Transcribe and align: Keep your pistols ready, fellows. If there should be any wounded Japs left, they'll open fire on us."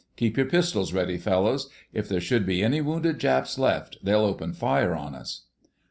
Keep 0.15 0.35
your 0.35 0.47
pistols 0.47 0.93
ready, 0.93 1.19
fellows. 1.19 1.69
If 1.93 2.09
there 2.09 2.19
should 2.19 2.43
be 2.43 2.63
any 2.63 2.81
wounded 2.81 3.19
Japs 3.19 3.59
left, 3.59 3.99
they'll 4.01 4.25
open 4.25 4.51
fire 4.51 4.95
on 4.95 5.13
us." 5.13 5.43